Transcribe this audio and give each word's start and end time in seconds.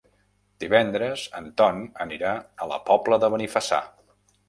Divendres 0.63 1.27
en 1.41 1.51
Ton 1.63 1.85
anirà 2.07 2.35
a 2.67 2.71
la 2.75 2.83
Pobla 2.91 3.25
de 3.27 3.35
Benifassà. 3.37 3.85